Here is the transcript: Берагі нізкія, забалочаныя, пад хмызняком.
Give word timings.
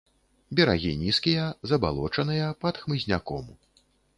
Берагі 0.59 0.93
нізкія, 1.01 1.43
забалочаныя, 1.73 2.49
пад 2.65 2.75
хмызняком. 2.85 3.45